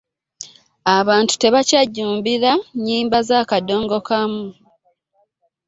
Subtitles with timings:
[0.97, 4.45] abantu tebakyajjumbira nnyimba za kadongo kamu.